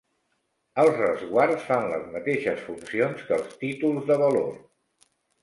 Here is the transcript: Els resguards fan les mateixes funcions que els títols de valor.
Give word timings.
Els 0.83 0.95
resguards 1.01 1.67
fan 1.67 1.85
les 1.91 2.07
mateixes 2.15 2.65
funcions 2.71 3.23
que 3.29 3.37
els 3.39 3.53
títols 3.67 4.09
de 4.11 4.19
valor. 4.25 4.51